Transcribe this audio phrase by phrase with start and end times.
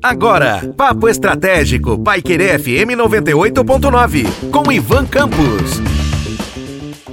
[0.00, 5.80] Agora, Papo Estratégico, Paiquerê FM 98.9, com Ivan Campos.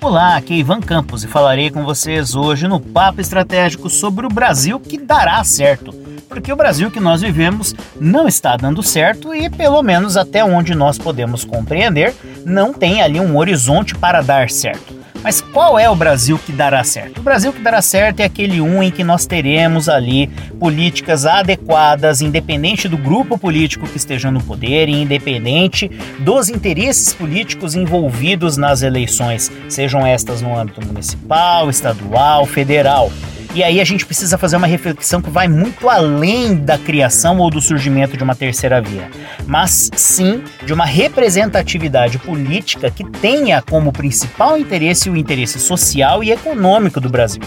[0.00, 4.30] Olá, aqui é Ivan Campos e falarei com vocês hoje no Papo Estratégico sobre o
[4.30, 5.92] Brasil que dará certo.
[6.26, 10.74] Porque o Brasil que nós vivemos não está dando certo e, pelo menos até onde
[10.74, 12.14] nós podemos compreender,
[12.46, 15.03] não tem ali um horizonte para dar certo.
[15.24, 17.18] Mas qual é o Brasil que dará certo?
[17.18, 20.26] O Brasil que dará certo é aquele um em que nós teremos ali
[20.60, 27.74] políticas adequadas, independente do grupo político que esteja no poder e independente dos interesses políticos
[27.74, 33.10] envolvidos nas eleições, sejam estas no âmbito municipal, estadual, federal.
[33.54, 37.48] E aí a gente precisa fazer uma reflexão que vai muito além da criação ou
[37.48, 39.08] do surgimento de uma terceira via,
[39.46, 46.32] mas sim de uma representatividade política que tenha como principal interesse o interesse social e
[46.32, 47.42] econômico do Brasil.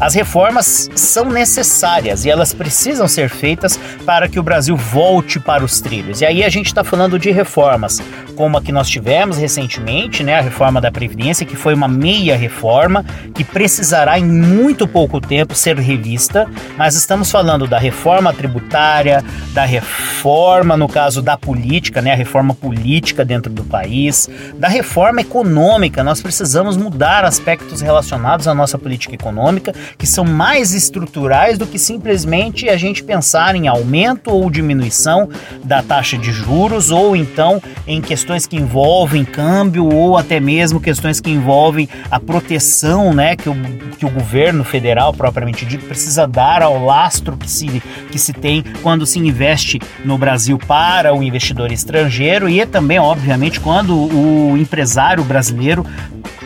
[0.00, 5.64] As reformas são necessárias e elas precisam ser feitas para que o Brasil volte para
[5.64, 6.20] os trilhos.
[6.20, 8.02] E aí a gente está falando de reformas,
[8.34, 12.36] como a que nós tivemos recentemente, né, a reforma da Previdência, que foi uma meia
[12.36, 13.04] reforma,
[13.34, 19.64] que precisará em muito pouco tempo ser revista, mas estamos falando da reforma tributária, da
[19.64, 26.02] reforma, no caso da política, né, a reforma política dentro do país, da reforma econômica.
[26.02, 31.78] Nós precisamos mudar aspectos relacionados à nossa política econômica que são mais estruturais do que
[31.78, 35.28] simplesmente a gente pensar em aumento ou diminuição
[35.62, 41.20] da taxa de juros ou então em questões que envolvem câmbio ou até mesmo questões
[41.20, 43.54] que envolvem a proteção né, que, o,
[43.98, 48.64] que o governo federal, propriamente dito, precisa dar ao lastro que se, que se tem
[48.82, 55.22] quando se investe no Brasil para o investidor estrangeiro e também, obviamente, quando o empresário
[55.22, 55.86] brasileiro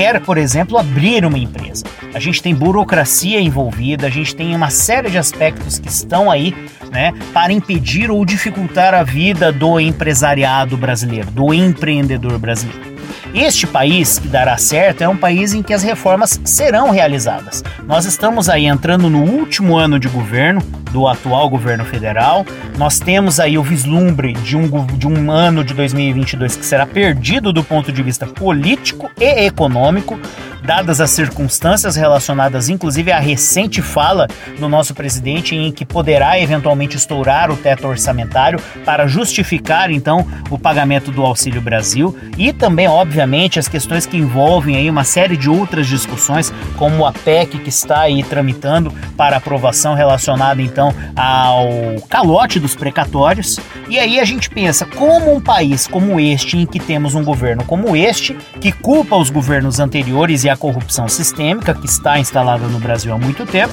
[0.00, 1.84] quer, por exemplo, abrir uma empresa.
[2.14, 6.54] A gente tem burocracia envolvida, a gente tem uma série de aspectos que estão aí,
[6.90, 12.89] né, para impedir ou dificultar a vida do empresariado brasileiro, do empreendedor brasileiro.
[13.32, 17.62] Este país que dará certo é um país em que as reformas serão realizadas.
[17.86, 20.60] Nós estamos aí entrando no último ano de governo
[20.90, 22.44] do atual governo federal.
[22.76, 27.52] Nós temos aí o vislumbre de um, de um ano de 2022 que será perdido
[27.52, 30.18] do ponto de vista político e econômico
[30.64, 34.26] dadas as circunstâncias relacionadas, inclusive à recente fala
[34.58, 40.58] do nosso presidente em que poderá eventualmente estourar o teto orçamentário para justificar então o
[40.58, 45.48] pagamento do Auxílio Brasil e também, obviamente, as questões que envolvem aí uma série de
[45.48, 51.68] outras discussões, como a PEC que está aí tramitando para aprovação relacionada então ao
[52.08, 53.58] calote dos precatórios.
[53.88, 57.64] E aí a gente pensa como um país como este, em que temos um governo
[57.64, 62.78] como este, que culpa os governos anteriores e a corrupção sistêmica que está instalada no
[62.78, 63.72] Brasil há muito tempo,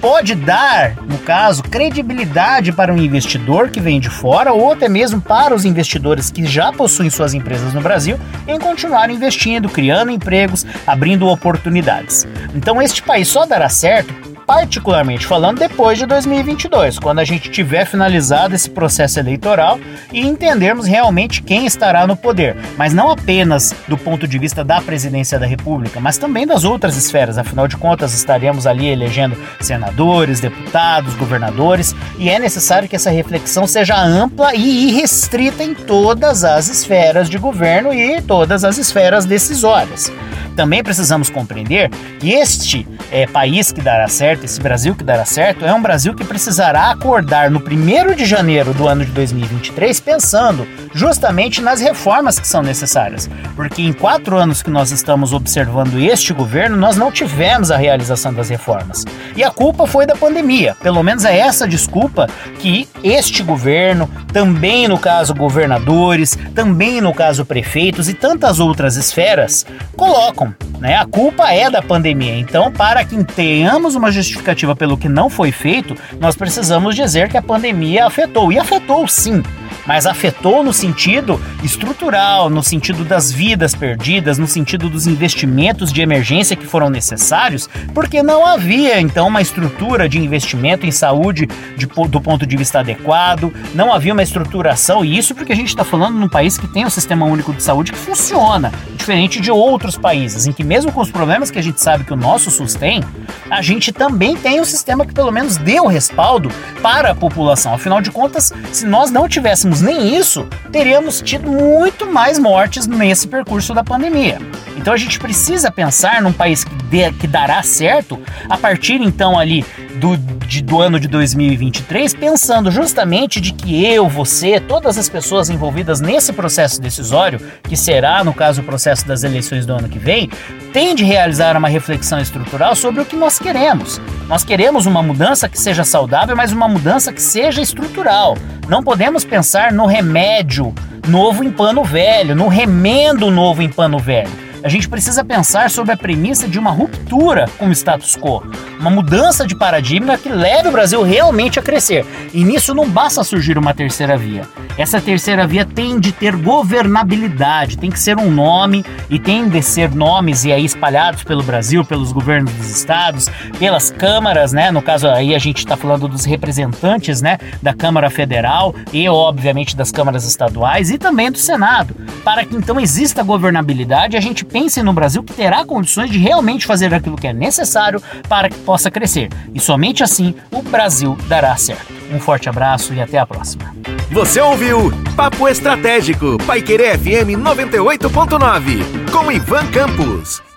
[0.00, 5.20] pode dar, no caso, credibilidade para um investidor que vem de fora ou até mesmo
[5.20, 10.66] para os investidores que já possuem suas empresas no Brasil em continuar investindo, criando empregos,
[10.86, 12.26] abrindo oportunidades.
[12.54, 17.84] Então, este país só dará certo particularmente falando depois de 2022, quando a gente tiver
[17.86, 19.78] finalizado esse processo eleitoral
[20.12, 24.80] e entendermos realmente quem estará no poder, mas não apenas do ponto de vista da
[24.80, 27.38] presidência da República, mas também das outras esferas.
[27.38, 33.66] Afinal de contas, estaremos ali elegendo senadores, deputados, governadores, e é necessário que essa reflexão
[33.66, 40.12] seja ampla e irrestrita em todas as esferas de governo e todas as esferas decisórias.
[40.54, 45.64] Também precisamos compreender que este é, país que dará certo, esse Brasil que dará certo,
[45.64, 50.66] é um Brasil que precisará acordar no 1 de janeiro do ano de 2023 pensando
[50.94, 53.28] justamente nas reformas que são necessárias.
[53.56, 58.32] Porque em quatro anos que nós estamos observando este governo, nós não tivemos a realização
[58.32, 59.04] das reformas.
[59.36, 60.76] E a culpa foi da pandemia.
[60.80, 62.28] Pelo menos é essa desculpa
[62.58, 69.66] que este governo, também no caso governadores, também no caso prefeitos e tantas outras esferas,
[69.96, 70.43] colocam
[70.78, 70.96] né?
[70.96, 72.36] A culpa é da pandemia.
[72.38, 77.36] Então, para que tenhamos uma justificativa pelo que não foi feito, nós precisamos dizer que
[77.36, 78.52] a pandemia afetou.
[78.52, 79.42] E afetou sim
[79.86, 86.00] mas afetou no sentido estrutural, no sentido das vidas perdidas, no sentido dos investimentos de
[86.00, 91.86] emergência que foram necessários, porque não havia então uma estrutura de investimento em saúde de,
[91.86, 95.84] do ponto de vista adequado, não havia uma estruturação, e isso porque a gente está
[95.84, 99.96] falando num país que tem um sistema único de saúde que funciona, diferente de outros
[99.96, 102.74] países, em que mesmo com os problemas que a gente sabe que o nosso SUS
[102.74, 103.02] tem,
[103.50, 106.50] a gente também tem um sistema que pelo menos deu respaldo
[106.82, 107.74] para a população.
[107.74, 113.28] Afinal de contas, se nós não tivéssemos nem isso, teríamos tido muito mais mortes nesse
[113.28, 114.38] percurso da pandemia.
[114.84, 118.20] Então a gente precisa pensar num país que, dê, que dará certo
[118.50, 119.64] a partir então ali
[119.96, 120.14] do,
[120.46, 126.02] de, do ano de 2023, pensando justamente de que eu, você, todas as pessoas envolvidas
[126.02, 130.28] nesse processo decisório, que será, no caso, o processo das eleições do ano que vem,
[130.70, 133.98] tem de realizar uma reflexão estrutural sobre o que nós queremos.
[134.28, 138.36] Nós queremos uma mudança que seja saudável, mas uma mudança que seja estrutural.
[138.68, 140.74] Não podemos pensar no remédio
[141.08, 145.92] novo em pano velho, no remendo novo em pano velho a gente precisa pensar sobre
[145.92, 148.42] a premissa de uma ruptura com o status quo,
[148.80, 152.06] uma mudança de paradigma que leve o Brasil realmente a crescer.
[152.32, 154.48] E nisso não basta surgir uma terceira via.
[154.78, 159.60] Essa terceira via tem de ter governabilidade, tem que ser um nome e tem de
[159.60, 163.28] ser nomes e aí espalhados pelo Brasil, pelos governos dos estados,
[163.58, 164.70] pelas câmaras, né?
[164.70, 169.76] No caso aí a gente está falando dos representantes, né, da Câmara Federal e obviamente
[169.76, 171.94] das câmaras estaduais e também do Senado,
[172.24, 176.64] para que então exista governabilidade a gente pense no Brasil que terá condições de realmente
[176.64, 179.28] fazer aquilo que é necessário para que possa crescer.
[179.52, 181.92] E somente assim o Brasil dará certo.
[182.12, 183.74] Um forte abraço e até a próxima.
[184.12, 190.53] Você ouviu Papo Estratégico, Paiquerê FM 98.9, com Ivan Campos.